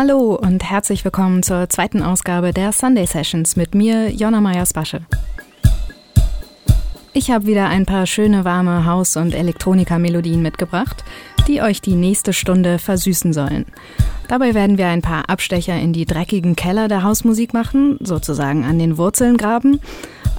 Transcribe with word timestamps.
Hallo 0.00 0.38
und 0.40 0.62
herzlich 0.62 1.04
willkommen 1.04 1.42
zur 1.42 1.68
zweiten 1.68 2.04
Ausgabe 2.04 2.52
der 2.52 2.70
Sunday 2.70 3.04
Sessions 3.04 3.56
mit 3.56 3.74
mir, 3.74 4.12
Jonna 4.12 4.40
Meyers-Basche. 4.40 5.00
Ich 7.12 7.32
habe 7.32 7.46
wieder 7.46 7.66
ein 7.66 7.84
paar 7.84 8.06
schöne 8.06 8.44
warme 8.44 8.86
Haus- 8.86 9.16
und 9.16 9.34
Elektronika-Melodien 9.34 10.40
mitgebracht, 10.40 11.02
die 11.48 11.62
euch 11.62 11.80
die 11.80 11.96
nächste 11.96 12.32
Stunde 12.32 12.78
versüßen 12.78 13.32
sollen. 13.32 13.66
Dabei 14.28 14.54
werden 14.54 14.78
wir 14.78 14.86
ein 14.86 15.02
paar 15.02 15.28
Abstecher 15.28 15.76
in 15.76 15.92
die 15.92 16.04
dreckigen 16.04 16.54
Keller 16.54 16.86
der 16.86 17.02
Hausmusik 17.02 17.52
machen, 17.52 17.98
sozusagen 17.98 18.64
an 18.64 18.78
den 18.78 18.98
Wurzeln 18.98 19.36
graben. 19.36 19.80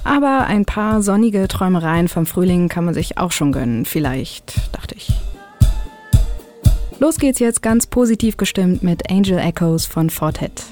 Aber 0.04 0.46
ein 0.46 0.64
paar 0.64 1.02
sonnige 1.02 1.48
Träumereien 1.48 2.08
vom 2.08 2.24
Frühling 2.24 2.70
kann 2.70 2.86
man 2.86 2.94
sich 2.94 3.18
auch 3.18 3.30
schon 3.30 3.52
gönnen, 3.52 3.84
vielleicht, 3.84 4.74
dachte 4.74 4.94
ich. 4.94 5.12
Los 7.00 7.16
geht's 7.16 7.38
jetzt 7.38 7.62
ganz 7.62 7.86
positiv 7.86 8.36
gestimmt 8.36 8.82
mit 8.82 9.10
Angel 9.10 9.38
Echoes 9.38 9.86
von 9.86 10.10
Fortet. 10.10 10.62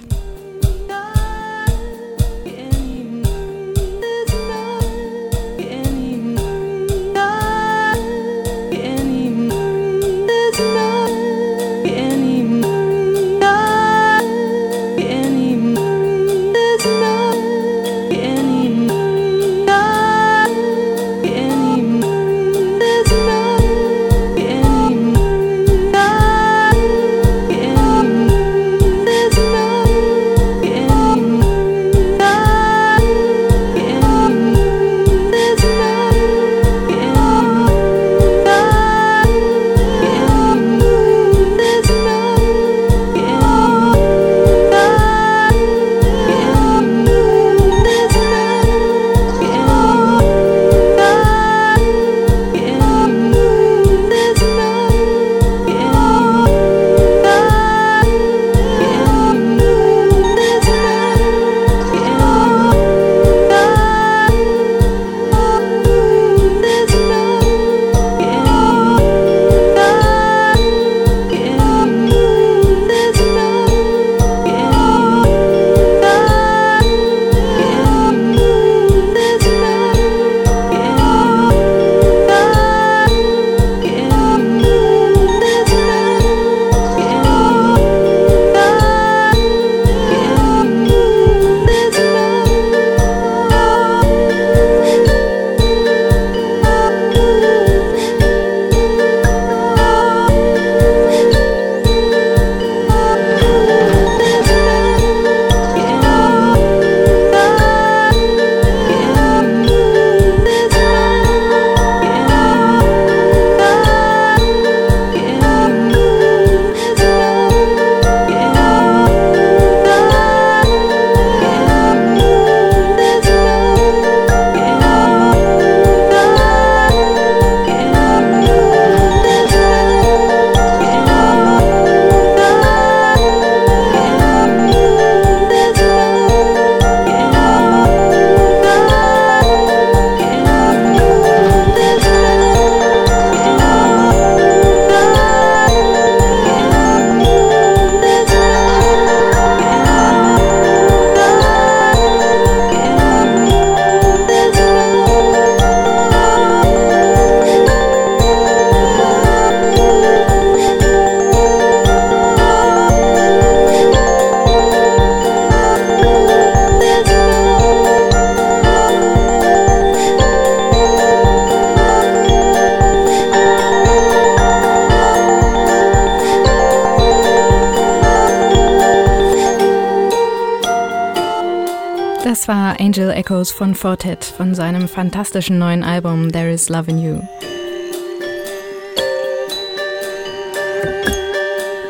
Angel 182.47 183.11
Echoes 183.11 183.51
von 183.51 183.75
Fortet 183.75 184.25
von 184.25 184.55
seinem 184.55 184.87
fantastischen 184.87 185.59
neuen 185.59 185.83
Album 185.83 186.31
There 186.31 186.51
is 186.51 186.69
Love 186.69 186.91
in 186.91 186.99
You. 186.99 187.21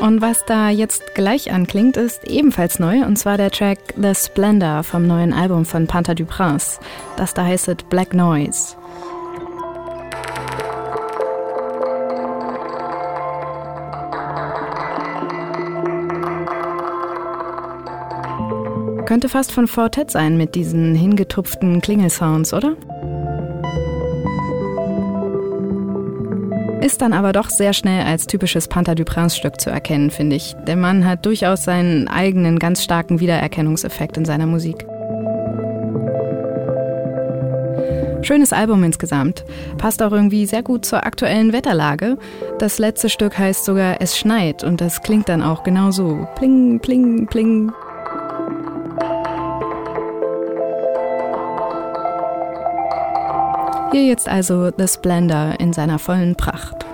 Und 0.00 0.22
was 0.22 0.44
da 0.46 0.70
jetzt 0.70 1.14
gleich 1.14 1.52
anklingt, 1.52 1.96
ist 1.96 2.24
ebenfalls 2.24 2.78
neu, 2.78 3.04
und 3.04 3.18
zwar 3.18 3.36
der 3.36 3.50
Track 3.50 3.78
The 4.00 4.14
Splendor 4.14 4.82
vom 4.84 5.06
neuen 5.06 5.32
Album 5.32 5.64
von 5.64 5.86
Panther 5.86 6.14
du 6.14 6.24
Prince. 6.24 6.80
Das 7.16 7.34
da 7.34 7.44
heißt 7.44 7.88
Black 7.90 8.14
Noise. 8.14 8.76
Könnte 19.08 19.30
fast 19.30 19.52
von 19.52 19.66
Fortet 19.66 20.10
sein 20.10 20.36
mit 20.36 20.54
diesen 20.54 20.94
hingetupften 20.94 21.80
Klingelsounds, 21.80 22.52
oder? 22.52 22.76
Ist 26.82 27.00
dann 27.00 27.14
aber 27.14 27.32
doch 27.32 27.48
sehr 27.48 27.72
schnell 27.72 28.04
als 28.04 28.26
typisches 28.26 28.68
Panther 28.68 28.94
du 28.94 29.06
Prince-Stück 29.06 29.62
zu 29.62 29.70
erkennen, 29.70 30.10
finde 30.10 30.36
ich. 30.36 30.54
Der 30.66 30.76
Mann 30.76 31.06
hat 31.06 31.24
durchaus 31.24 31.64
seinen 31.64 32.06
eigenen 32.06 32.58
ganz 32.58 32.84
starken 32.84 33.18
Wiedererkennungseffekt 33.18 34.18
in 34.18 34.26
seiner 34.26 34.44
Musik. 34.44 34.86
Schönes 38.20 38.52
Album 38.52 38.84
insgesamt. 38.84 39.46
Passt 39.78 40.02
auch 40.02 40.12
irgendwie 40.12 40.44
sehr 40.44 40.62
gut 40.62 40.84
zur 40.84 41.06
aktuellen 41.06 41.54
Wetterlage. 41.54 42.18
Das 42.58 42.78
letzte 42.78 43.08
Stück 43.08 43.38
heißt 43.38 43.64
sogar 43.64 44.02
Es 44.02 44.18
schneit 44.18 44.64
und 44.64 44.82
das 44.82 45.00
klingt 45.00 45.30
dann 45.30 45.42
auch 45.42 45.62
genau 45.62 45.92
so. 45.92 46.28
Pling, 46.34 46.78
pling, 46.80 47.26
pling. 47.26 47.72
Hier 53.90 54.04
jetzt 54.04 54.28
also 54.28 54.70
The 54.76 54.86
Splendor 54.86 55.58
in 55.58 55.72
seiner 55.72 55.98
vollen 55.98 56.36
Pracht. 56.36 56.87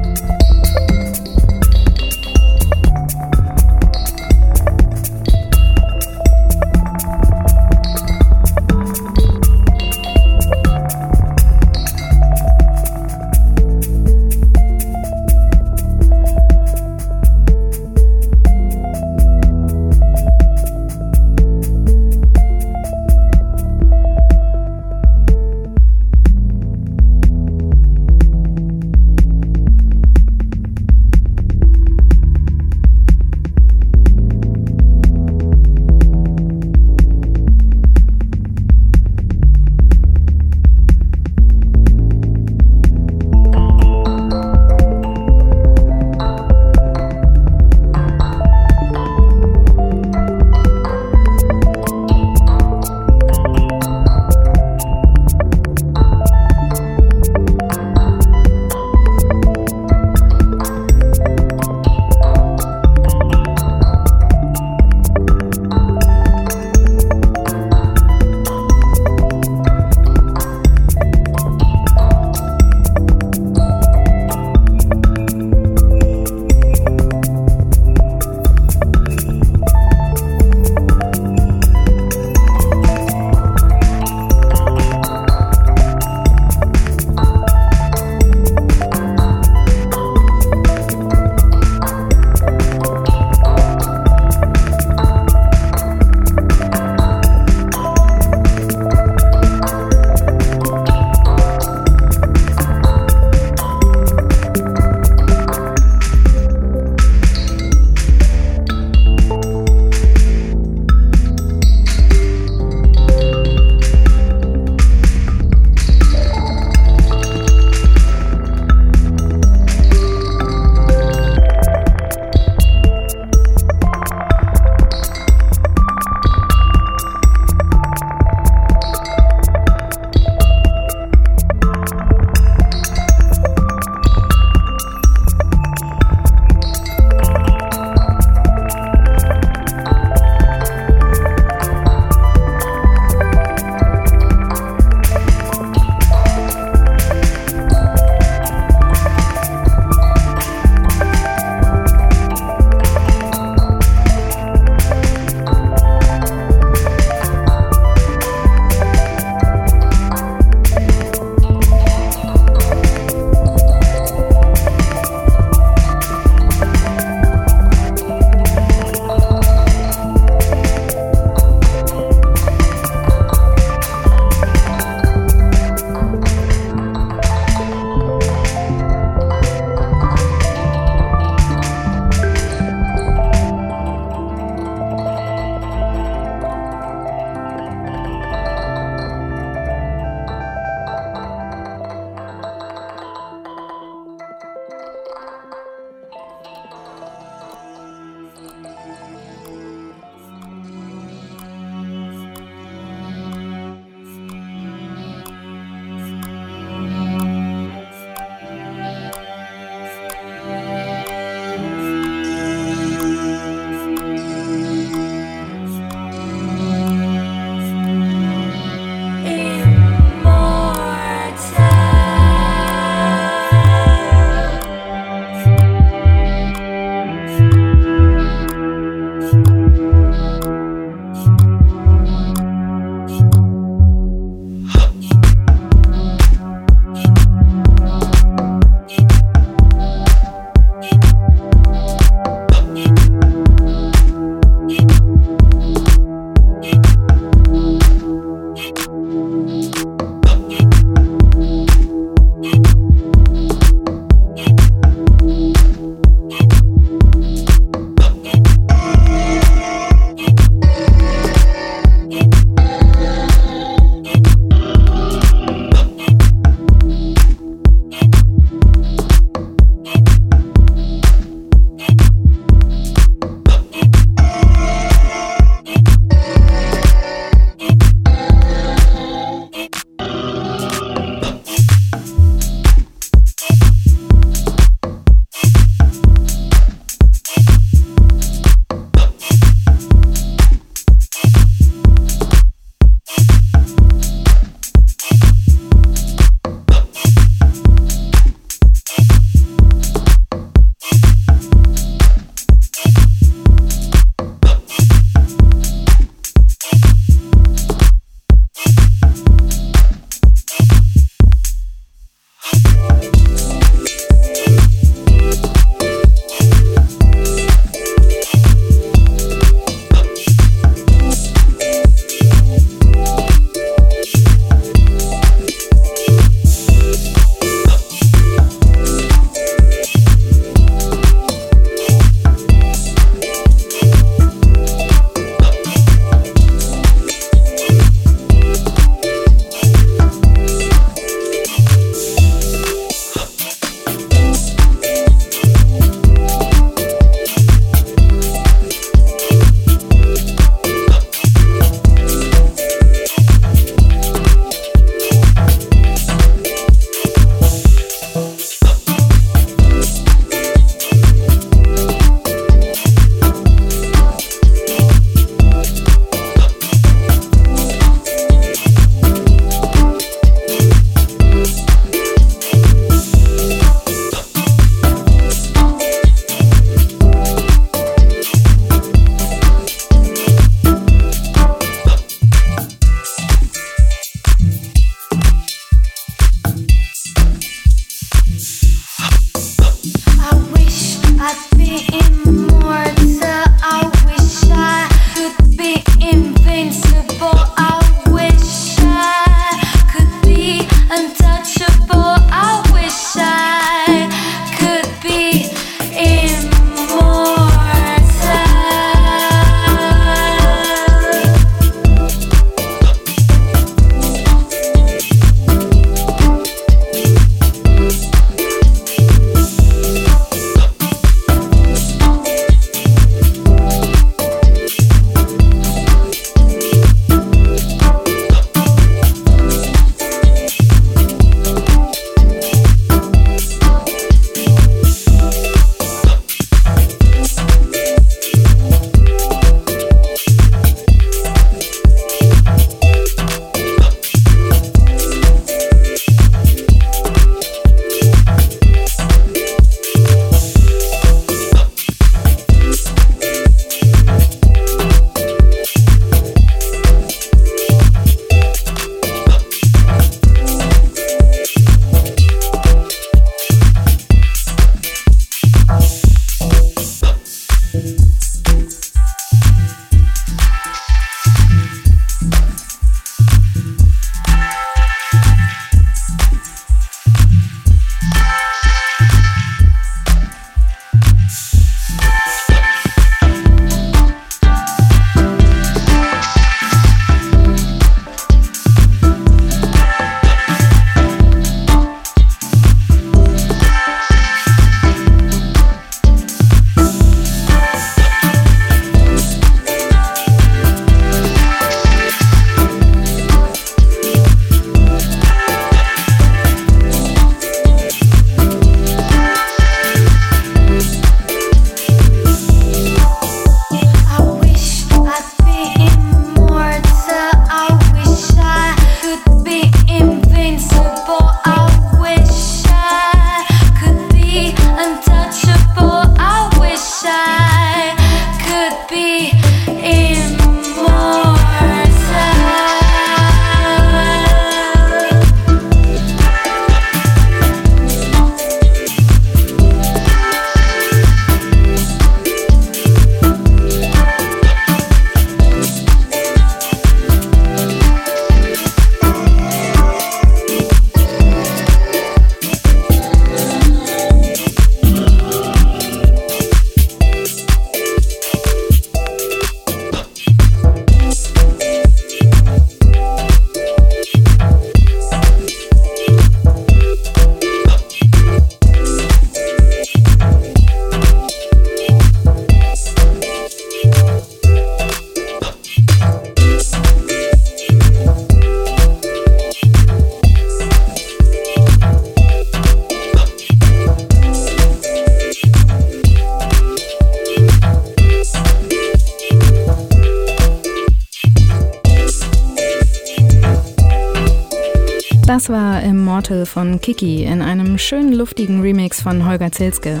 Schönen 597.82 598.12
luftigen 598.12 598.60
Remix 598.60 599.02
von 599.02 599.26
Holger 599.28 599.50
Zilske. 599.50 600.00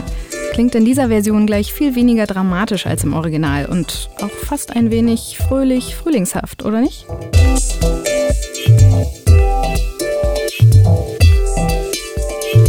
Klingt 0.52 0.74
in 0.74 0.84
dieser 0.84 1.08
Version 1.08 1.46
gleich 1.46 1.72
viel 1.72 1.94
weniger 1.94 2.26
dramatisch 2.26 2.86
als 2.86 3.02
im 3.04 3.12
Original 3.12 3.66
und 3.66 4.08
auch 4.20 4.30
fast 4.30 4.76
ein 4.76 4.90
wenig 4.90 5.36
fröhlich 5.36 5.96
frühlingshaft, 5.96 6.64
oder 6.64 6.80
nicht? 6.80 7.06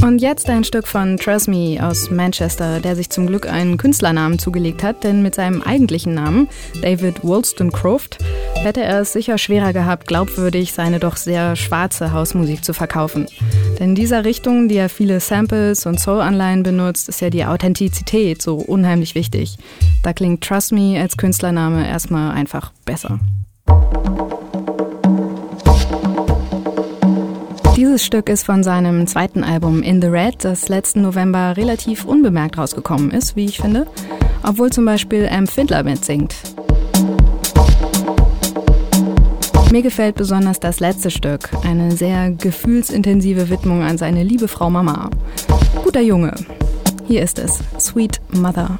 Und 0.04 0.22
jetzt 0.22 0.50
ein 0.50 0.64
Stück 0.64 0.88
von 0.88 1.18
Trust 1.18 1.48
Me 1.48 1.80
aus 1.82 2.10
Manchester, 2.10 2.80
der 2.80 2.96
sich 2.96 3.10
zum 3.10 3.28
Glück 3.28 3.48
einen 3.48 3.78
Künstlernamen 3.78 4.38
zugelegt 4.38 4.84
hat, 4.84 5.04
denn 5.04 5.22
mit 5.22 5.36
seinem 5.36 5.62
eigentlichen 5.62 6.14
Namen, 6.14 6.50
David 6.82 7.24
Wollstonecroft, 7.24 8.18
hätte 8.56 8.82
er 8.82 9.02
es 9.02 9.14
sicher 9.14 9.38
schwerer 9.38 9.74
gehabt, 9.74 10.08
glaubwürdig 10.08 10.74
seine 10.74 11.00
doch 11.00 11.16
sehr 11.16 11.56
schwarze 11.56 12.12
Hausmusik 12.12 12.66
zu 12.66 12.74
verkaufen. 12.74 13.28
In 13.84 13.96
dieser 13.96 14.24
Richtung, 14.24 14.70
die 14.70 14.76
ja 14.76 14.88
viele 14.88 15.20
Samples 15.20 15.86
und 15.86 16.00
Soul-Anleihen 16.00 16.64
benutzt, 16.64 17.10
ist 17.10 17.20
ja 17.20 17.30
die 17.30 17.44
Authentizität 17.44 18.42
so 18.42 18.56
unheimlich 18.56 19.14
wichtig. 19.14 19.58
Da 20.04 20.14
klingt 20.14 20.42
Trust 20.42 20.72
Me 20.72 20.98
als 21.02 21.18
Künstlername 21.18 21.86
erstmal 21.86 22.32
einfach 22.32 22.72
besser. 22.86 23.20
Dieses 27.76 28.06
Stück 28.06 28.30
ist 28.30 28.46
von 28.46 28.64
seinem 28.64 29.06
zweiten 29.06 29.44
Album 29.44 29.84
In 29.84 30.02
the 30.02 30.08
Red, 30.08 30.46
das 30.46 30.70
letzten 30.70 31.02
November 31.02 31.58
relativ 31.58 32.06
unbemerkt 32.06 32.58
rausgekommen 32.58 33.12
ist, 33.12 33.36
wie 33.36 33.44
ich 33.44 33.58
finde, 33.58 33.86
obwohl 34.44 34.70
zum 34.70 34.86
Beispiel 34.86 35.28
Am 35.30 35.46
Findler 35.46 35.84
mitsingt. 35.84 36.53
Mir 39.74 39.82
gefällt 39.82 40.14
besonders 40.14 40.60
das 40.60 40.80
letzte 40.80 41.10
Stück, 41.10 41.50
eine 41.64 41.94
sehr 41.94 42.30
gefühlsintensive 42.30 43.50
Widmung 43.50 43.82
an 43.82 43.98
seine 43.98 44.22
liebe 44.22 44.48
Frau 44.48 44.70
Mama. 44.70 45.10
Guter 45.84 46.02
Junge. 46.02 46.36
Hier 47.08 47.24
ist 47.24 47.40
es, 47.40 47.58
Sweet 47.80 48.22
Mother. 48.34 48.78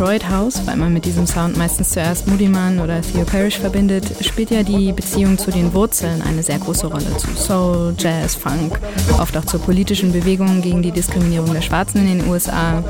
Detroit 0.00 0.30
House, 0.30 0.62
weil 0.64 0.78
man 0.78 0.94
mit 0.94 1.04
diesem 1.04 1.26
Sound 1.26 1.58
meistens 1.58 1.90
zuerst 1.90 2.26
Moody 2.26 2.48
Man 2.48 2.80
oder 2.80 3.02
Theo 3.02 3.22
Parrish 3.26 3.58
verbindet, 3.58 4.06
spielt 4.22 4.50
ja 4.50 4.62
die 4.62 4.92
Beziehung 4.92 5.36
zu 5.36 5.50
den 5.50 5.74
Wurzeln 5.74 6.22
eine 6.22 6.42
sehr 6.42 6.58
große 6.58 6.86
Rolle. 6.86 7.14
Zu 7.18 7.28
Soul, 7.36 7.94
Jazz, 7.98 8.34
Funk, 8.34 8.80
oft 9.18 9.36
auch 9.36 9.44
zur 9.44 9.60
politischen 9.60 10.10
Bewegung 10.10 10.62
gegen 10.62 10.80
die 10.80 10.90
Diskriminierung 10.90 11.52
der 11.52 11.60
Schwarzen 11.60 11.98
in 11.98 12.18
den 12.18 12.28
USA. 12.30 12.82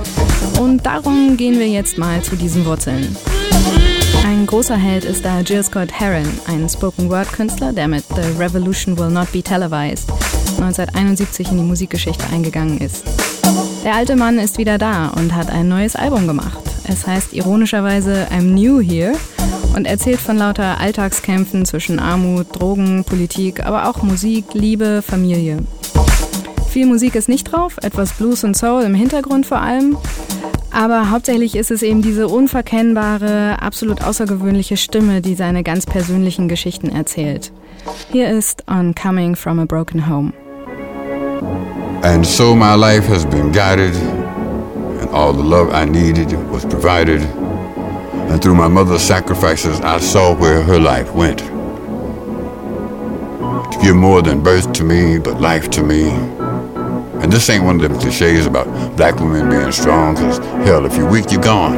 Und 0.61 0.87
darum 0.87 1.37
gehen 1.37 1.59
wir 1.59 1.67
jetzt 1.67 1.99
mal 1.99 2.23
zu 2.23 2.37
diesen 2.37 2.65
Wurzeln. 2.65 3.17
Ein 4.25 4.47
großer 4.47 4.77
Held 4.77 5.05
ist 5.05 5.25
da 5.25 5.41
Jill 5.41 5.65
Scott 5.65 5.91
Heron, 5.91 6.29
ein 6.47 6.69
Spoken-Word-Künstler, 6.69 7.73
der 7.73 7.89
mit 7.89 8.05
The 8.15 8.39
Revolution 8.41 8.97
Will 8.97 9.11
Not 9.11 9.33
Be 9.33 9.43
Televised 9.43 10.09
1971 10.61 11.51
in 11.51 11.57
die 11.57 11.65
Musikgeschichte 11.65 12.25
eingegangen 12.33 12.79
ist. 12.79 13.03
Der 13.83 13.97
alte 13.97 14.15
Mann 14.15 14.39
ist 14.39 14.59
wieder 14.59 14.79
da 14.79 15.09
und 15.09 15.35
hat 15.35 15.51
ein 15.51 15.67
neues 15.67 15.97
Album 15.97 16.29
gemacht. 16.29 16.70
Es 16.91 17.07
heißt 17.07 17.33
ironischerweise 17.35 18.27
I'm 18.33 18.53
New 18.53 18.81
Here 18.81 19.13
und 19.77 19.87
erzählt 19.87 20.19
von 20.19 20.37
lauter 20.37 20.81
Alltagskämpfen 20.81 21.65
zwischen 21.65 22.01
Armut, 22.01 22.49
Drogen, 22.59 23.05
Politik, 23.05 23.65
aber 23.65 23.89
auch 23.89 24.03
Musik, 24.03 24.47
Liebe, 24.55 25.01
Familie. 25.01 25.59
Viel 26.69 26.87
Musik 26.87 27.15
ist 27.15 27.29
nicht 27.29 27.45
drauf, 27.45 27.77
etwas 27.83 28.15
Blues 28.15 28.43
und 28.43 28.57
Soul 28.57 28.83
im 28.83 28.95
Hintergrund 28.95 29.47
vor 29.47 29.61
allem. 29.61 29.97
Aber 30.73 31.11
hauptsächlich 31.11 31.55
ist 31.55 31.71
es 31.71 31.83
eben 31.83 32.03
diese 32.03 32.27
unverkennbare, 32.27 33.63
absolut 33.63 34.03
außergewöhnliche 34.03 34.77
Stimme, 34.77 35.21
die 35.21 35.37
seine 35.37 35.63
ganz 35.63 35.87
persönlichen 35.87 36.49
Geschichten 36.49 36.89
erzählt. 36.89 37.53
Hier 38.11 38.29
ist 38.31 38.65
On 38.69 38.97
Coming 38.97 39.37
from 39.37 39.61
a 39.61 39.65
Broken 39.65 40.09
Home. 40.09 40.33
And 42.03 42.27
so 42.27 42.57
my 42.57 42.75
life 42.75 43.09
has 43.09 43.25
been 43.25 43.53
guided, 43.53 43.95
all 45.13 45.33
the 45.33 45.43
love 45.43 45.71
I 45.71 45.85
needed 45.85 46.33
was 46.51 46.65
provided. 46.65 47.21
And 47.23 48.41
through 48.41 48.55
my 48.55 48.69
mother's 48.69 49.03
sacrifices, 49.03 49.81
I 49.81 49.99
saw 49.99 50.35
where 50.35 50.63
her 50.63 50.79
life 50.79 51.13
went. 51.13 51.41
To 53.73 53.79
give 53.83 53.97
more 53.97 54.23
than 54.23 54.43
birth 54.43 54.73
to 54.75 54.85
me, 54.85 55.19
but 55.19 55.41
life 55.41 55.69
to 55.71 55.83
me. 55.83 56.11
And 57.21 57.33
this 57.33 57.51
ain't 57.51 57.65
one 57.65 57.77
of 57.77 57.83
them 57.83 57.99
cliches 57.99 58.47
about 58.47 58.67
black 58.97 59.17
women 59.17 59.51
being 59.51 59.73
strong, 59.73 60.15
because 60.15 60.39
hell, 60.67 60.87
if 60.87 60.97
you're 60.97 61.11
weak, 61.11 61.33
you're 61.33 61.43
gone. 61.43 61.77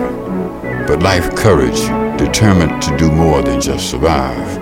But 0.87 1.03
life 1.03 1.35
courage, 1.35 1.81
determined 2.19 2.83
to 2.83 2.97
do 2.99 3.11
more 3.11 3.43
than 3.43 3.61
just 3.61 3.91
survive. 3.91 4.59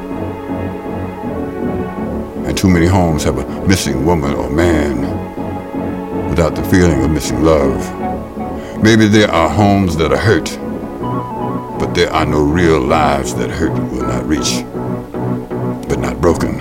And 2.47 2.57
too 2.57 2.69
many 2.69 2.87
homes 2.87 3.25
have 3.25 3.39
a 3.39 3.67
missing 3.67 4.07
woman 4.07 4.33
or 4.33 4.49
man 4.49 5.01
without 6.29 6.55
the 6.55 6.63
feeling 6.65 7.03
of 7.03 7.11
missing 7.11 7.43
love. 7.43 8.10
Maybe 8.83 9.07
there 9.09 9.31
are 9.31 9.51
homes 9.51 9.95
that 9.99 10.11
are 10.11 10.17
hurt, 10.17 10.57
but 11.79 11.93
there 11.93 12.11
are 12.11 12.25
no 12.25 12.43
real 12.43 12.81
lives 12.81 13.35
that 13.35 13.51
hurt 13.51 13.73
will 13.73 14.07
not 14.07 14.27
reach, 14.27 14.65
but 15.87 15.99
not 15.99 16.19
broken. 16.19 16.59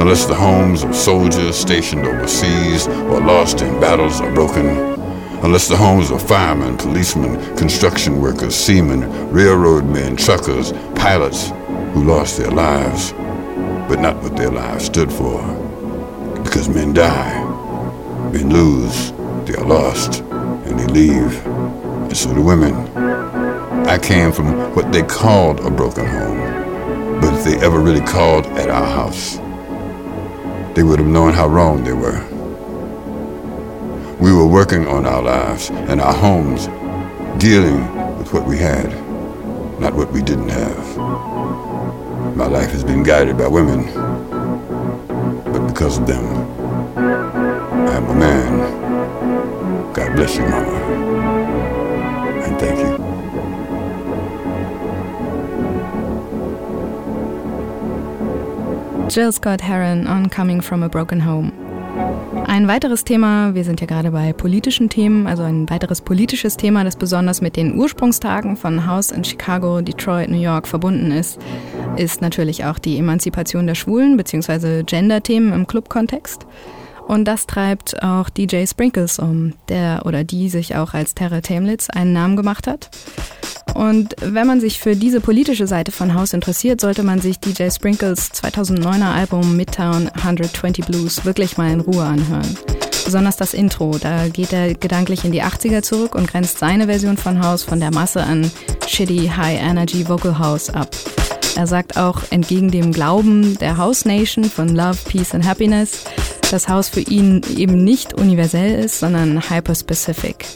Unless 0.00 0.26
the 0.26 0.34
homes 0.34 0.82
of 0.82 0.96
soldiers 0.96 1.56
stationed 1.56 2.04
overseas 2.04 2.88
or 2.88 3.20
lost 3.20 3.62
in 3.62 3.80
battles 3.80 4.20
are 4.20 4.34
broken, 4.34 4.66
unless 5.44 5.68
the 5.68 5.76
homes 5.76 6.10
of 6.10 6.20
firemen, 6.20 6.76
policemen, 6.76 7.56
construction 7.56 8.20
workers, 8.20 8.56
seamen, 8.56 9.30
railroad 9.30 9.84
men, 9.84 10.16
truckers, 10.16 10.72
pilots 10.96 11.50
who 11.92 12.02
lost 12.02 12.36
their 12.36 12.50
lives, 12.50 13.12
but 13.88 14.00
not 14.00 14.20
what 14.24 14.36
their 14.36 14.50
lives 14.50 14.86
stood 14.86 15.12
for. 15.12 15.40
Because 16.42 16.68
men 16.68 16.92
die, 16.92 17.44
men 18.32 18.50
lose, 18.50 19.12
they 19.46 19.54
are 19.54 19.66
lost, 19.66 20.24
leave. 20.94 21.44
And 21.44 22.16
so 22.16 22.32
do 22.32 22.40
women. 22.40 22.72
I 23.86 23.98
came 23.98 24.30
from 24.30 24.74
what 24.76 24.92
they 24.92 25.02
called 25.02 25.58
a 25.60 25.70
broken 25.70 26.06
home, 26.06 27.20
but 27.20 27.34
if 27.34 27.44
they 27.44 27.56
ever 27.66 27.80
really 27.80 28.00
called 28.00 28.46
at 28.46 28.70
our 28.70 28.86
house, 28.86 29.38
they 30.76 30.84
would 30.84 31.00
have 31.00 31.08
known 31.08 31.32
how 31.32 31.48
wrong 31.48 31.82
they 31.82 31.92
were. 31.92 32.20
We 34.20 34.32
were 34.32 34.46
working 34.46 34.86
on 34.86 35.04
our 35.04 35.20
lives 35.20 35.70
and 35.70 36.00
our 36.00 36.14
homes, 36.14 36.68
dealing 37.42 37.80
with 38.16 38.32
what 38.32 38.46
we 38.46 38.56
had, 38.56 38.88
not 39.80 39.94
what 39.94 40.12
we 40.12 40.22
didn't 40.22 40.48
have. 40.48 40.96
My 42.36 42.46
life 42.46 42.70
has 42.70 42.84
been 42.84 43.02
guided 43.02 43.36
by 43.36 43.48
women, 43.48 43.92
but 45.52 45.66
because 45.66 45.98
of 45.98 46.06
them, 46.06 46.24
I 46.96 47.96
am 47.96 48.06
a 48.06 48.14
man. 48.14 48.83
God 49.94 50.16
bless 50.16 50.36
you, 50.36 50.42
Mama. 50.42 50.66
And 52.42 52.58
thank 52.58 52.80
you. 52.80 52.98
Jill 59.08 59.30
Scott 59.30 59.60
Heron 59.60 60.08
on 60.08 60.28
Coming 60.28 60.60
from 60.60 60.82
a 60.82 60.88
Broken 60.88 61.24
Home. 61.24 61.52
Ein 62.48 62.66
weiteres 62.66 63.04
Thema, 63.04 63.54
wir 63.54 63.62
sind 63.62 63.80
ja 63.80 63.86
gerade 63.86 64.10
bei 64.10 64.32
politischen 64.32 64.88
Themen, 64.88 65.28
also 65.28 65.44
ein 65.44 65.70
weiteres 65.70 66.00
politisches 66.00 66.56
Thema, 66.56 66.82
das 66.82 66.96
besonders 66.96 67.40
mit 67.40 67.54
den 67.56 67.78
Ursprungstagen 67.78 68.56
von 68.56 68.88
House 68.88 69.12
in 69.12 69.22
Chicago, 69.22 69.80
Detroit, 69.80 70.28
New 70.28 70.40
York 70.40 70.66
verbunden 70.66 71.12
ist, 71.12 71.40
ist 71.96 72.20
natürlich 72.20 72.64
auch 72.64 72.80
die 72.80 72.98
Emanzipation 72.98 73.68
der 73.68 73.76
Schwulen 73.76 74.16
bzw. 74.16 74.82
Gender-Themen 74.82 75.52
im 75.52 75.68
Club-Kontext. 75.68 76.46
Und 77.06 77.26
das 77.26 77.46
treibt 77.46 78.02
auch 78.02 78.28
DJ 78.30 78.66
Sprinkles 78.66 79.18
um, 79.18 79.52
der 79.68 80.02
oder 80.06 80.24
die 80.24 80.48
sich 80.48 80.76
auch 80.76 80.94
als 80.94 81.14
Terra 81.14 81.40
Tamlitz 81.40 81.90
einen 81.90 82.12
Namen 82.12 82.36
gemacht 82.36 82.66
hat. 82.66 82.90
Und 83.74 84.14
wenn 84.20 84.46
man 84.46 84.60
sich 84.60 84.78
für 84.78 84.94
diese 84.94 85.20
politische 85.20 85.66
Seite 85.66 85.90
von 85.90 86.14
House 86.14 86.32
interessiert, 86.32 86.80
sollte 86.80 87.02
man 87.02 87.20
sich 87.20 87.40
DJ 87.40 87.70
Sprinkles 87.70 88.32
2009er 88.32 89.12
Album 89.12 89.56
Midtown 89.56 90.08
120 90.08 90.86
Blues 90.86 91.24
wirklich 91.24 91.58
mal 91.58 91.70
in 91.70 91.80
Ruhe 91.80 92.04
anhören. 92.04 92.56
Besonders 93.04 93.36
das 93.36 93.52
Intro, 93.52 93.98
da 93.98 94.28
geht 94.28 94.52
er 94.52 94.74
gedanklich 94.74 95.24
in 95.24 95.32
die 95.32 95.42
80er 95.42 95.82
zurück 95.82 96.14
und 96.14 96.28
grenzt 96.28 96.58
seine 96.58 96.86
Version 96.86 97.16
von 97.18 97.44
House 97.44 97.62
von 97.62 97.80
der 97.80 97.92
Masse 97.92 98.22
an 98.22 98.50
shitty 98.86 99.30
High 99.36 99.60
Energy 99.60 100.08
Vocal 100.08 100.38
House 100.38 100.70
ab. 100.70 100.88
Er 101.56 101.66
sagt 101.66 101.96
auch 101.96 102.22
entgegen 102.30 102.70
dem 102.70 102.92
Glauben 102.92 103.58
der 103.58 103.76
House 103.76 104.04
Nation 104.04 104.44
von 104.44 104.68
Love, 104.68 104.98
Peace 105.06 105.34
and 105.34 105.46
Happiness, 105.46 106.04
dass 106.54 106.68
House 106.68 106.88
für 106.88 107.00
ihn 107.00 107.42
eben 107.56 107.82
nicht 107.82 108.14
universell 108.14 108.78
ist, 108.84 109.00
sondern 109.00 109.50
hyper-specific. 109.50 110.46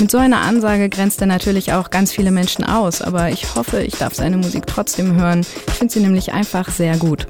Mit 0.00 0.10
so 0.10 0.16
einer 0.16 0.40
Ansage 0.40 0.88
grenzt 0.88 1.20
er 1.20 1.26
natürlich 1.26 1.74
auch 1.74 1.90
ganz 1.90 2.10
viele 2.10 2.30
Menschen 2.30 2.64
aus, 2.64 3.02
aber 3.02 3.28
ich 3.28 3.54
hoffe, 3.54 3.82
ich 3.82 3.96
darf 3.96 4.14
seine 4.14 4.38
Musik 4.38 4.66
trotzdem 4.66 5.14
hören. 5.14 5.42
Ich 5.66 5.74
finde 5.74 5.92
sie 5.92 6.00
nämlich 6.00 6.32
einfach 6.32 6.70
sehr 6.70 6.96
gut. 6.96 7.26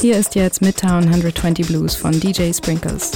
Hier 0.00 0.18
ist 0.18 0.34
jetzt 0.34 0.62
Midtown 0.62 1.04
120 1.04 1.68
Blues 1.68 1.94
von 1.94 2.18
DJ 2.18 2.52
Sprinkles. 2.52 3.12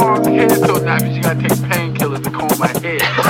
fog 0.00 0.24
head 0.24 0.50
so 0.50 0.76
now, 0.78 0.96
bitch, 0.98 1.16
you 1.16 1.22
gotta 1.22 1.40
take 1.40 1.58
painkillers 1.68 2.24
to 2.24 2.30
comb 2.30 2.58
my 2.58 2.68
head. 2.80 3.29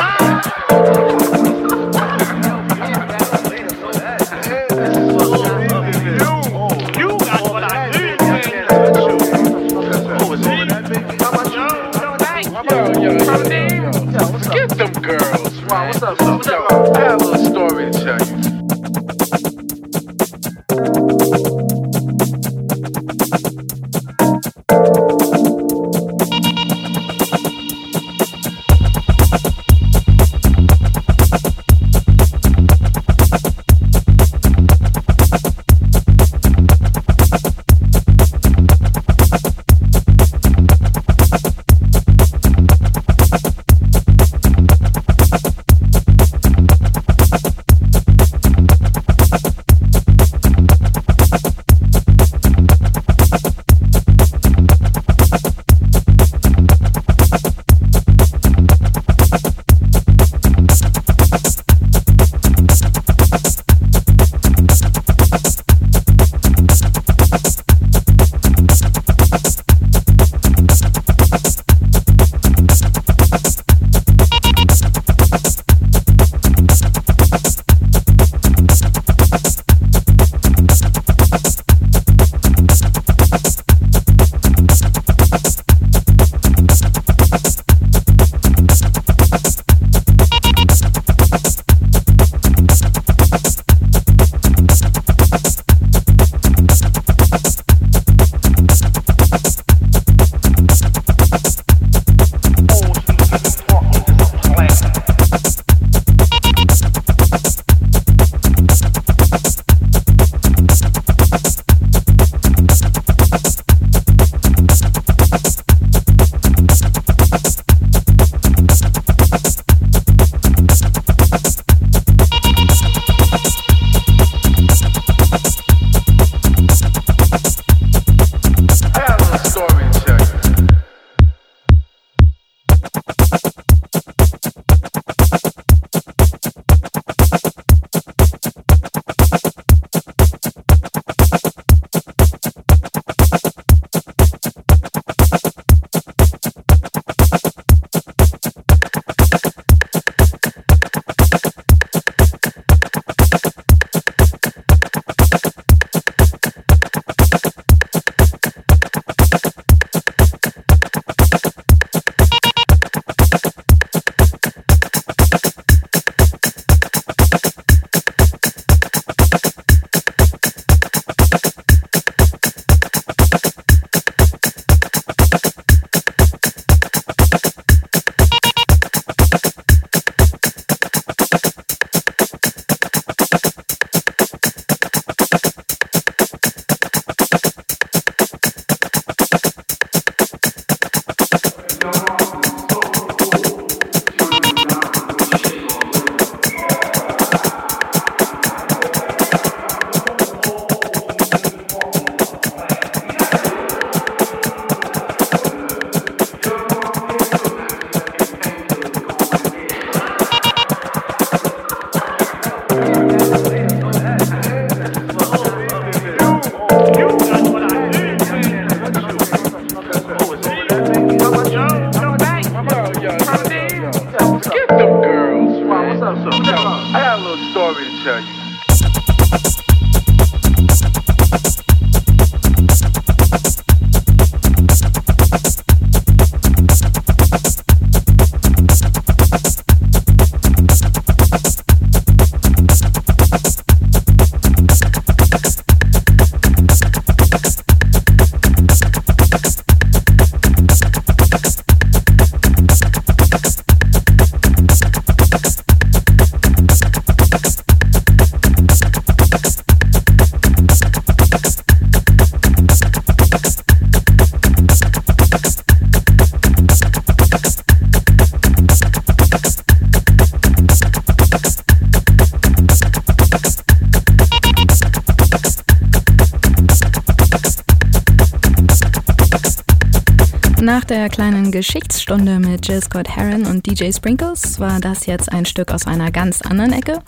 Der 280.91 281.09
kleinen 281.09 281.53
Geschichtsstunde 281.53 282.41
mit 282.41 282.67
Jill 282.67 282.83
Scott 282.83 283.09
Heron 283.09 283.47
und 283.47 283.65
DJ 283.65 283.93
Sprinkles 283.93 284.59
war 284.59 284.81
das 284.81 285.07
jetzt 285.07 285.33
ein 285.33 285.47
Stück 285.47 285.71
aus 285.71 285.87
einer 285.87 286.11
ganz 286.11 286.43
anderen 286.43 286.73
Ecke, 286.73 286.99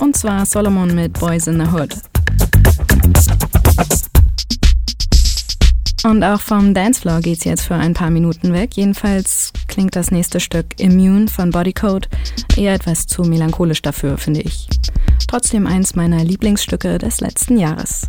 und 0.00 0.16
zwar 0.16 0.46
Solomon 0.46 0.94
mit 0.94 1.12
Boys 1.12 1.46
in 1.46 1.60
the 1.60 1.70
Hood. 1.70 1.94
Und 6.04 6.24
auch 6.24 6.40
vom 6.40 6.72
Dancefloor 6.72 7.20
geht's 7.20 7.44
jetzt 7.44 7.64
für 7.64 7.74
ein 7.74 7.92
paar 7.92 8.10
Minuten 8.10 8.54
weg. 8.54 8.70
Jedenfalls 8.74 9.52
klingt 9.68 9.96
das 9.96 10.10
nächste 10.10 10.40
Stück 10.40 10.80
Immune 10.80 11.28
von 11.28 11.50
Bodycode 11.50 12.08
eher 12.56 12.72
etwas 12.72 13.06
zu 13.06 13.22
melancholisch 13.22 13.82
dafür, 13.82 14.16
finde 14.16 14.40
ich. 14.40 14.66
Trotzdem 15.28 15.66
eins 15.66 15.94
meiner 15.94 16.24
Lieblingsstücke 16.24 16.96
des 16.96 17.20
letzten 17.20 17.58
Jahres. 17.58 18.05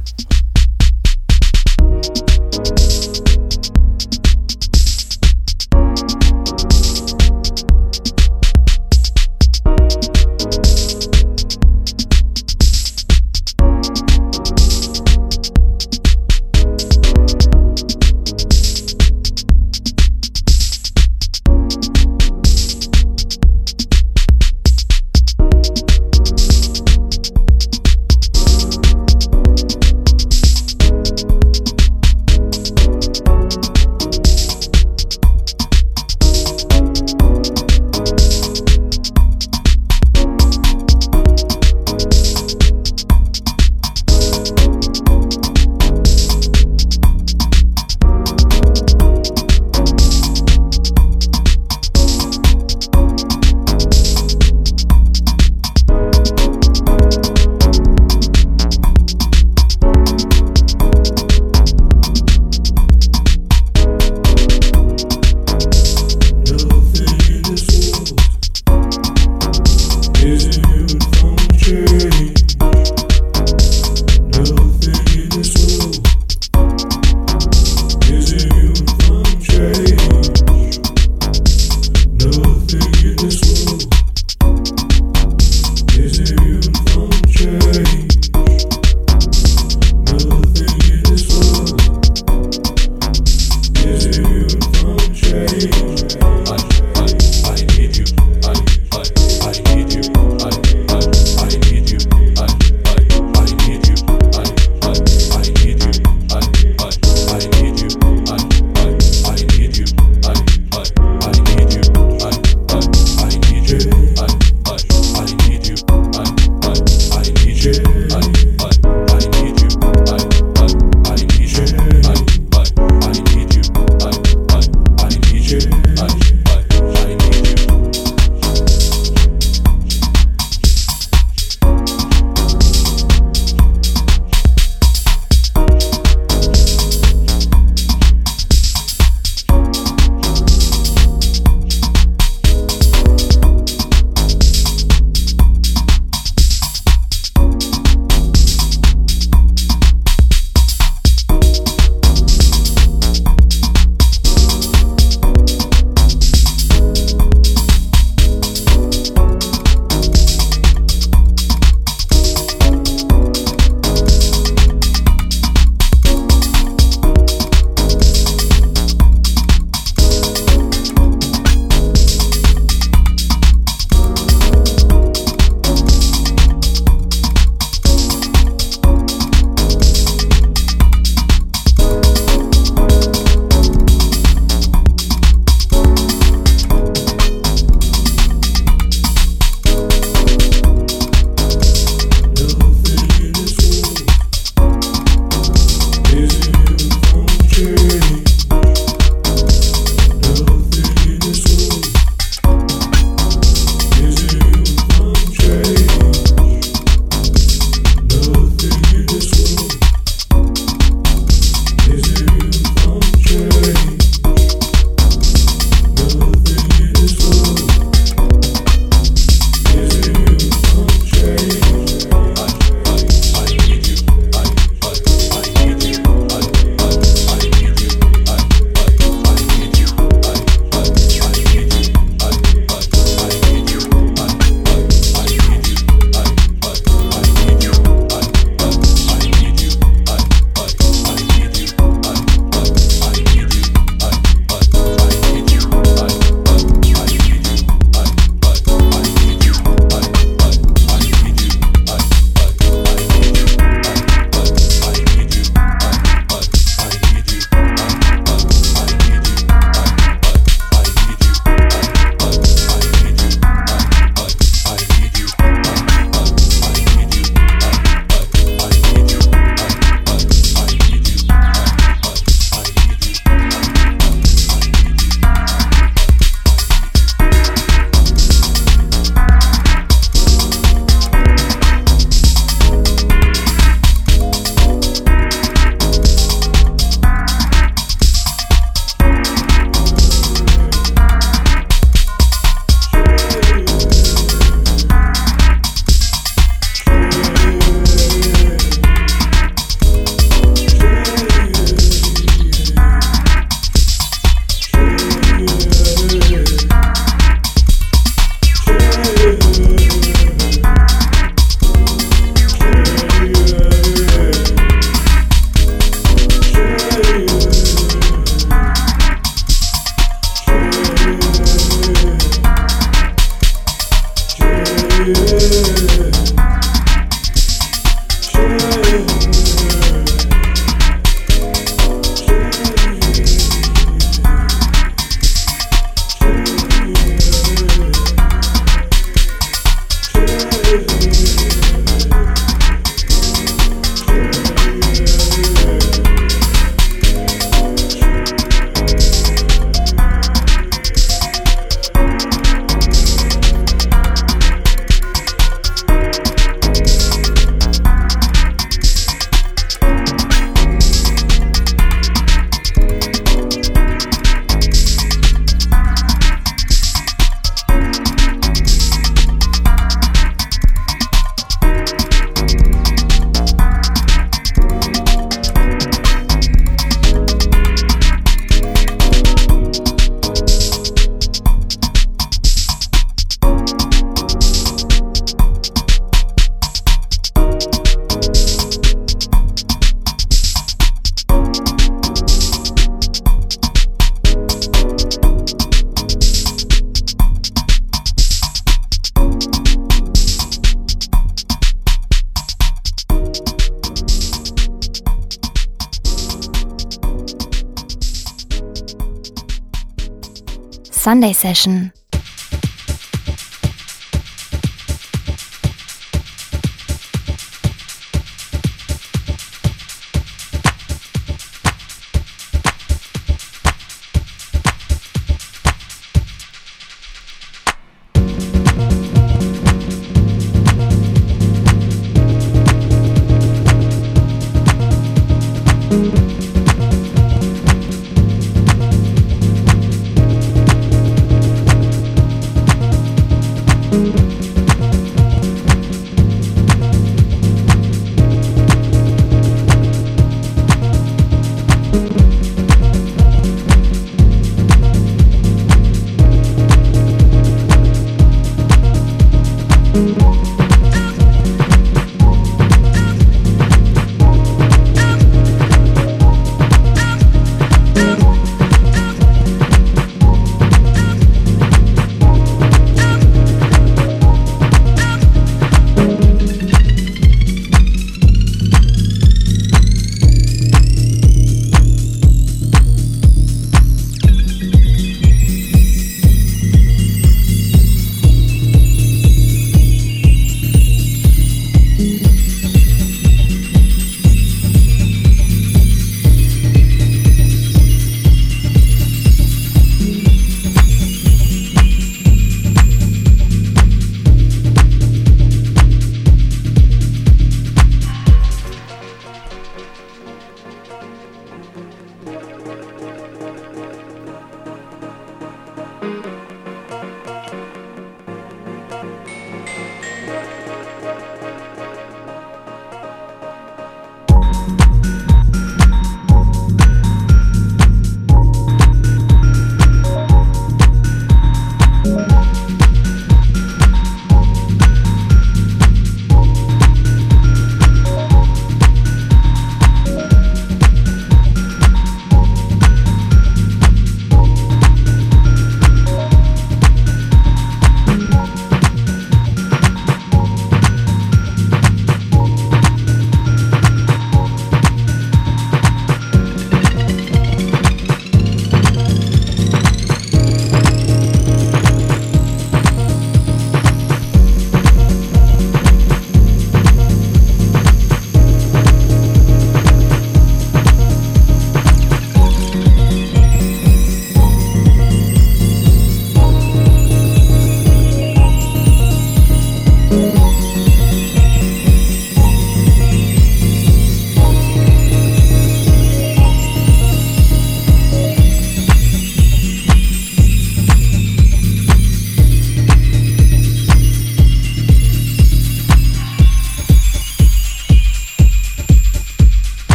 Sunday 411.08 411.32
Session. 411.32 411.94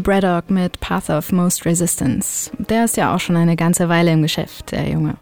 Braddock 0.00 0.50
mit 0.50 0.80
Path 0.80 1.10
of 1.10 1.32
Most 1.32 1.64
Resistance. 1.66 2.50
Der 2.58 2.84
ist 2.84 2.96
ja 2.96 3.14
auch 3.14 3.20
schon 3.20 3.36
eine 3.36 3.56
ganze 3.56 3.88
Weile 3.88 4.12
im 4.12 4.22
Geschäft, 4.22 4.72
der 4.72 4.88
Junge. 4.88 5.16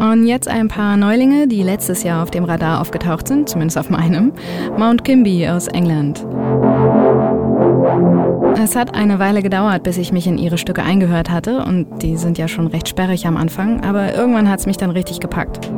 Und 0.00 0.26
jetzt 0.26 0.48
ein 0.48 0.68
paar 0.68 0.96
Neulinge, 0.96 1.48
die 1.48 1.62
letztes 1.62 2.02
Jahr 2.02 2.22
auf 2.22 2.30
dem 2.30 2.44
Radar 2.44 2.80
aufgetaucht 2.80 3.26
sind, 3.26 3.48
zumindest 3.48 3.78
auf 3.78 3.90
meinem. 3.90 4.32
Mount 4.76 5.04
Kimby 5.04 5.48
aus 5.48 5.66
England. 5.68 6.24
Es 8.60 8.74
hat 8.74 8.92
eine 8.92 9.20
Weile 9.20 9.40
gedauert, 9.40 9.84
bis 9.84 9.98
ich 9.98 10.10
mich 10.10 10.26
in 10.26 10.36
ihre 10.36 10.58
Stücke 10.58 10.82
eingehört 10.82 11.30
hatte 11.30 11.62
und 11.64 12.02
die 12.02 12.16
sind 12.16 12.38
ja 12.38 12.48
schon 12.48 12.66
recht 12.66 12.88
sperrig 12.88 13.24
am 13.24 13.36
Anfang, 13.36 13.84
aber 13.84 14.14
irgendwann 14.14 14.50
hat 14.50 14.58
es 14.58 14.66
mich 14.66 14.76
dann 14.76 14.90
richtig 14.90 15.20
gepackt. 15.20 15.70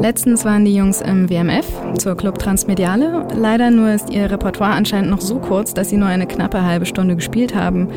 Letztens 0.00 0.44
waren 0.44 0.64
die 0.64 0.74
Jungs 0.74 1.00
im 1.00 1.28
WMF 1.28 1.66
zur 1.98 2.16
Club 2.16 2.38
Transmediale. 2.38 3.26
Leider 3.34 3.72
nur 3.72 3.90
ist 3.90 4.10
ihr 4.10 4.30
Repertoire 4.30 4.70
anscheinend 4.70 5.10
noch 5.10 5.20
so 5.20 5.40
kurz, 5.40 5.74
dass 5.74 5.90
sie 5.90 5.96
nur 5.96 6.08
eine 6.08 6.28
knappe 6.28 6.64
halbe 6.64 6.86
Stunde 6.86 7.16
gespielt 7.16 7.56
haben 7.56 7.88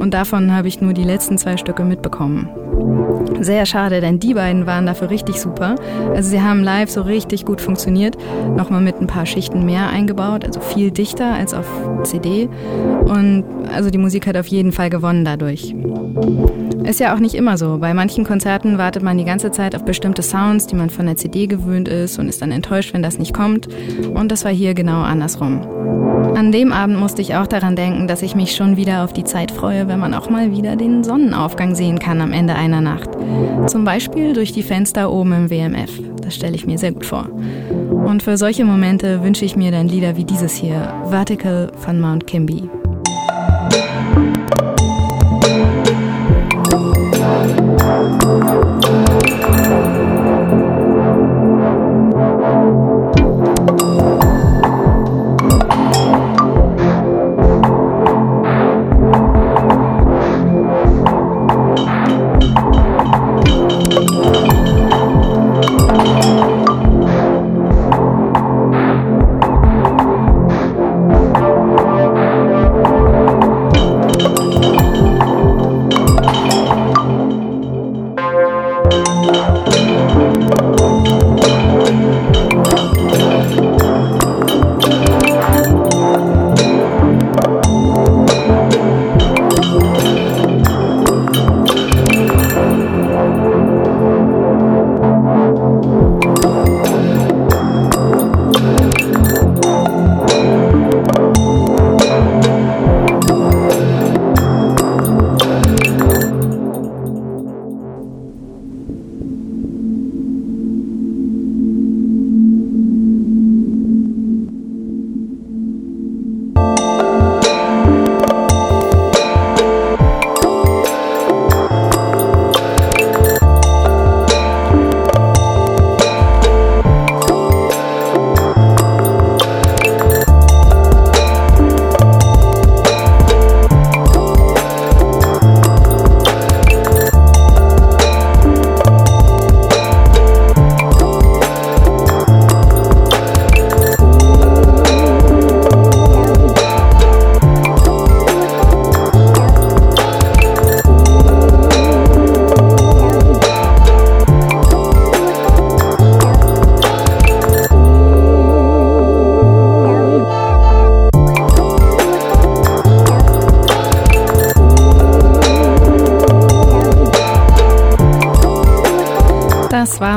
und 0.00 0.14
davon 0.14 0.50
habe 0.50 0.68
ich 0.68 0.80
nur 0.80 0.94
die 0.94 1.04
letzten 1.04 1.36
zwei 1.36 1.58
Stücke 1.58 1.84
mitbekommen. 1.84 2.48
Sehr 3.40 3.66
schade, 3.66 4.00
denn 4.00 4.18
die 4.18 4.34
beiden 4.34 4.66
waren 4.66 4.86
dafür 4.86 5.10
richtig 5.10 5.40
super. 5.40 5.74
Also 6.14 6.30
sie 6.30 6.40
haben 6.40 6.62
live 6.62 6.90
so 6.90 7.02
richtig 7.02 7.44
gut 7.44 7.60
funktioniert, 7.60 8.16
nochmal 8.56 8.80
mit 8.80 9.00
ein 9.00 9.06
paar 9.06 9.26
Schichten 9.26 9.64
mehr 9.66 9.88
eingebaut, 9.88 10.44
also 10.44 10.60
viel 10.60 10.90
dichter 10.90 11.34
als 11.34 11.52
auf 11.52 11.66
CD. 12.04 12.48
Und 13.04 13.44
also 13.72 13.90
die 13.90 13.98
Musik 13.98 14.26
hat 14.26 14.36
auf 14.36 14.46
jeden 14.46 14.72
Fall 14.72 14.90
gewonnen 14.90 15.24
dadurch. 15.24 15.74
Ist 16.84 17.00
ja 17.00 17.14
auch 17.14 17.18
nicht 17.18 17.34
immer 17.34 17.56
so. 17.56 17.78
Bei 17.78 17.94
manchen 17.94 18.24
Konzerten 18.24 18.76
wartet 18.76 19.02
man 19.02 19.16
die 19.16 19.24
ganze 19.24 19.50
Zeit 19.50 19.74
auf 19.74 19.84
bestimmte 19.84 20.22
Sounds, 20.22 20.66
die 20.66 20.76
man 20.76 20.90
von 20.90 21.06
der 21.06 21.16
CD 21.16 21.46
gewöhnt 21.46 21.88
ist 21.88 22.18
und 22.18 22.28
ist 22.28 22.42
dann 22.42 22.52
enttäuscht, 22.52 22.92
wenn 22.92 23.02
das 23.02 23.18
nicht 23.18 23.32
kommt. 23.32 23.68
Und 24.14 24.30
das 24.30 24.44
war 24.44 24.52
hier 24.52 24.74
genau 24.74 25.00
andersrum. 25.00 25.62
An 26.36 26.52
dem 26.52 26.72
Abend 26.72 26.98
musste 26.98 27.22
ich 27.22 27.36
auch 27.36 27.46
daran 27.46 27.74
denken, 27.74 28.06
dass 28.06 28.20
ich 28.20 28.34
mich 28.34 28.54
schon 28.54 28.76
wieder 28.76 29.02
auf 29.02 29.12
die 29.12 29.24
Zeit 29.24 29.50
freue, 29.50 29.88
wenn 29.88 29.98
man 29.98 30.12
auch 30.12 30.28
mal 30.28 30.52
wieder 30.52 30.76
den 30.76 31.04
Sonnenaufgang 31.04 31.74
sehen 31.74 31.98
kann 31.98 32.20
am 32.20 32.32
Ende 32.32 32.54
einer 32.54 32.80
Nacht. 32.80 33.10
Zum 33.66 33.84
Beispiel 33.84 34.34
durch 34.34 34.52
die 34.52 34.62
Fenster 34.62 35.10
oben 35.10 35.32
im 35.32 35.50
WMF. 35.50 35.90
Das 36.22 36.34
stelle 36.34 36.54
ich 36.54 36.66
mir 36.66 36.76
sehr 36.76 36.92
gut 36.92 37.06
vor. 37.06 37.28
Und 37.30 38.22
für 38.22 38.36
solche 38.36 38.64
Momente 38.64 39.22
wünsche 39.22 39.44
ich 39.44 39.56
mir 39.56 39.70
dann 39.70 39.88
Lieder 39.88 40.16
wie 40.16 40.24
dieses 40.24 40.54
hier, 40.54 40.92
Vertical 41.08 41.72
von 41.78 42.00
Mount 42.00 42.26
Kimby. 42.26 42.68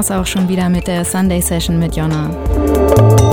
War's 0.10 0.22
auch 0.22 0.26
schon 0.26 0.47
wieder 0.47 0.70
mit 0.70 0.88
der 0.88 1.03
Sunday 1.03 1.41
Session 1.41 1.80
mit 1.80 1.95
Jonna. 1.95 2.30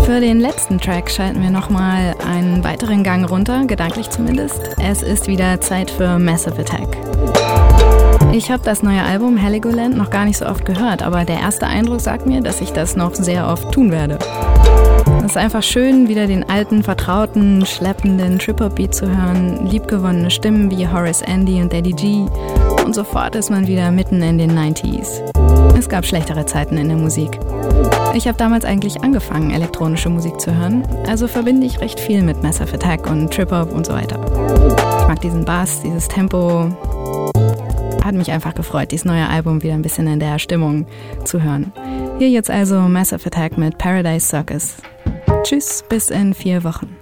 Für 0.04 0.20
den 0.20 0.40
letzten 0.40 0.78
Track 0.80 1.10
schalten 1.10 1.42
wir 1.42 1.50
nochmal 1.50 2.14
einen 2.26 2.64
weiteren 2.64 3.04
Gang 3.04 3.28
runter, 3.28 3.64
gedanklich 3.66 4.10
zumindest. 4.10 4.60
Es 4.80 5.02
ist 5.02 5.26
wieder 5.26 5.60
Zeit 5.60 5.90
für 5.90 6.18
Massive 6.18 6.60
Attack. 6.60 6.96
Ich 8.32 8.50
habe 8.50 8.62
das 8.64 8.82
neue 8.82 9.02
Album 9.02 9.36
Heligoland 9.36 9.96
noch 9.96 10.10
gar 10.10 10.24
nicht 10.24 10.38
so 10.38 10.46
oft 10.46 10.64
gehört, 10.64 11.02
aber 11.02 11.24
der 11.24 11.38
erste 11.40 11.66
Eindruck 11.66 12.00
sagt 12.00 12.26
mir, 12.26 12.40
dass 12.40 12.60
ich 12.60 12.72
das 12.72 12.96
noch 12.96 13.14
sehr 13.14 13.46
oft 13.48 13.70
tun 13.72 13.92
werde. 13.92 14.18
Es 15.18 15.32
ist 15.32 15.36
einfach 15.36 15.62
schön, 15.62 16.08
wieder 16.08 16.26
den 16.26 16.48
alten, 16.48 16.82
vertrauten, 16.82 17.64
schleppenden 17.66 18.38
Trip-Hop-Beat 18.38 18.94
zu 18.94 19.06
hören, 19.06 19.66
liebgewonnene 19.66 20.30
Stimmen 20.30 20.70
wie 20.70 20.88
Horace 20.88 21.22
Andy 21.22 21.60
und 21.60 21.72
Daddy 21.72 21.92
G 21.92 22.26
und 22.84 22.94
sofort 22.94 23.36
ist 23.36 23.50
man 23.50 23.66
wieder 23.66 23.90
mitten 23.90 24.22
in 24.22 24.38
den 24.38 24.58
90s. 24.58 25.33
Es 25.76 25.88
gab 25.88 26.06
schlechtere 26.06 26.46
Zeiten 26.46 26.76
in 26.76 26.88
der 26.88 26.96
Musik. 26.96 27.38
Ich 28.14 28.28
habe 28.28 28.38
damals 28.38 28.64
eigentlich 28.64 29.02
angefangen, 29.02 29.50
elektronische 29.50 30.08
Musik 30.08 30.40
zu 30.40 30.54
hören, 30.54 30.86
also 31.06 31.26
verbinde 31.26 31.66
ich 31.66 31.80
recht 31.80 31.98
viel 31.98 32.22
mit 32.22 32.42
Massive 32.42 32.74
Attack 32.74 33.10
und 33.10 33.32
Trip-Hop 33.32 33.72
und 33.72 33.86
so 33.86 33.92
weiter. 33.92 34.20
Ich 35.00 35.08
mag 35.08 35.20
diesen 35.20 35.44
Bass, 35.44 35.82
dieses 35.82 36.08
Tempo. 36.08 36.70
Hat 38.02 38.14
mich 38.14 38.30
einfach 38.30 38.54
gefreut, 38.54 38.92
dieses 38.92 39.04
neue 39.04 39.28
Album 39.28 39.62
wieder 39.62 39.74
ein 39.74 39.82
bisschen 39.82 40.06
in 40.06 40.20
der 40.20 40.38
Stimmung 40.38 40.86
zu 41.24 41.42
hören. 41.42 41.72
Hier 42.18 42.30
jetzt 42.30 42.50
also 42.50 42.80
Massive 42.80 43.26
Attack 43.26 43.58
mit 43.58 43.78
Paradise 43.78 44.26
Circus. 44.28 44.76
Tschüss, 45.42 45.84
bis 45.88 46.10
in 46.10 46.34
vier 46.34 46.64
Wochen. 46.64 46.93